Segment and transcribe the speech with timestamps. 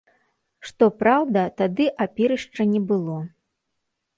[0.69, 3.17] Што праўда, тады апірышча не было.